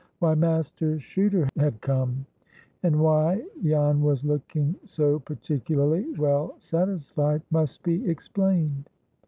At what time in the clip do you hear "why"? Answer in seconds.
0.17-0.33, 2.99-3.43